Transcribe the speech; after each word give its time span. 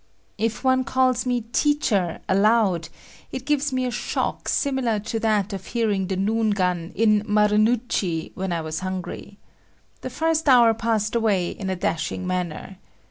If 0.39 0.63
one 0.63 0.83
calls 0.83 1.27
me 1.27 1.41
"teacher" 1.53 2.21
aloud, 2.27 2.89
it 3.31 3.45
gives 3.45 3.71
me 3.71 3.85
a 3.85 3.91
shock 3.91 4.49
similar 4.49 4.97
to 5.01 5.19
that 5.19 5.53
of 5.53 5.63
hearing 5.67 6.07
the 6.07 6.15
noon 6.17 6.49
gun 6.49 6.91
in 6.95 7.21
Marunouchi 7.27 8.31
when 8.33 8.51
I 8.51 8.61
was 8.61 8.79
hungry. 8.79 9.37
The 10.01 10.09
first 10.09 10.49
hour 10.49 10.73
passed 10.73 11.13
away 11.13 11.51
in 11.51 11.69
a 11.69 11.75
dashing 11.75 12.25
manner. 12.25 12.79